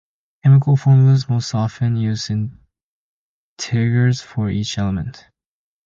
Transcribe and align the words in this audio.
Chemical 0.41 0.77
formulas 0.77 1.29
most 1.29 1.53
often 1.53 1.95
use 1.95 2.31
integers 3.51 4.23
for 4.23 4.49
each 4.49 4.79
element. 4.79 5.27